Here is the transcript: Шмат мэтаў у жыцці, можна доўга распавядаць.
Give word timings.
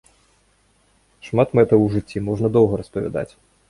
Шмат 1.29 1.49
мэтаў 1.61 1.79
у 1.87 1.93
жыцці, 1.99 2.27
можна 2.33 2.47
доўга 2.61 2.73
распавядаць. 2.87 3.33